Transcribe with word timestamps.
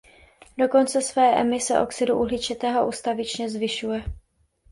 Dokonce 0.57 1.01
své 1.01 1.35
emise 1.35 1.79
oxidu 1.79 2.17
uhličitého 2.19 2.87
ustavičně 2.87 3.49
zvyšuje. 3.49 4.03